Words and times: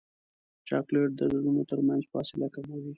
چاکلېټ 0.67 1.09
د 1.15 1.21
زړونو 1.33 1.61
ترمنځ 1.71 2.03
فاصله 2.11 2.47
کموي. 2.55 2.89